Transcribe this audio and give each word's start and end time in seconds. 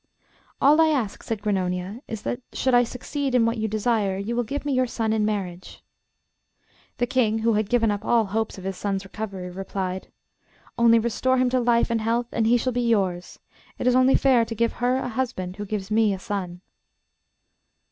'All 0.59 0.81
I 0.81 0.87
ask,' 0.87 1.21
said 1.21 1.43
Grannonia, 1.43 2.01
'is 2.07 2.23
that, 2.23 2.41
should 2.53 2.73
I 2.73 2.83
succeed 2.83 3.35
in 3.35 3.45
what 3.45 3.59
you 3.59 3.67
desire, 3.67 4.17
you 4.17 4.35
will 4.35 4.41
give 4.41 4.65
me 4.65 4.73
your 4.73 4.87
son 4.87 5.13
in 5.13 5.23
marriage.' 5.25 5.83
The 6.97 7.05
King, 7.05 7.37
who 7.37 7.53
had 7.53 7.69
given 7.69 7.91
up 7.91 8.03
all 8.03 8.25
hopes 8.25 8.57
of 8.57 8.63
his 8.63 8.75
son's 8.75 9.05
recovery, 9.05 9.51
replied: 9.51 10.07
'Only 10.75 10.97
restore 10.97 11.37
him 11.37 11.51
to 11.51 11.59
life 11.59 11.91
and 11.91 12.01
health 12.01 12.25
and 12.31 12.47
he 12.47 12.57
shall 12.57 12.73
be 12.73 12.81
yours. 12.81 13.37
It 13.77 13.85
is 13.85 13.95
only 13.95 14.15
fair 14.15 14.43
to 14.43 14.55
give 14.55 14.73
her 14.81 14.97
a 14.97 15.07
husband 15.07 15.57
who 15.57 15.65
gives 15.67 15.91
me 15.91 16.15
a 16.15 16.17
son. 16.17 16.61